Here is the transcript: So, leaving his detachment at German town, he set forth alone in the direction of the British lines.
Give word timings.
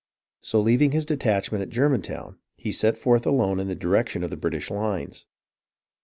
So, 0.41 0.59
leaving 0.59 0.93
his 0.93 1.05
detachment 1.05 1.61
at 1.61 1.69
German 1.69 2.01
town, 2.01 2.39
he 2.57 2.71
set 2.71 2.97
forth 2.97 3.23
alone 3.27 3.59
in 3.59 3.67
the 3.67 3.75
direction 3.75 4.23
of 4.23 4.31
the 4.31 4.35
British 4.35 4.71
lines. 4.71 5.27